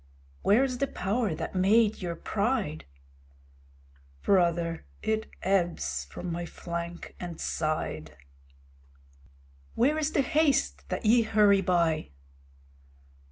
[0.41, 2.85] Where is the power that made your pride?
[4.23, 8.17] Brother, it ebbs from my flank and side.
[9.75, 12.09] Where is the haste that ye hurry by?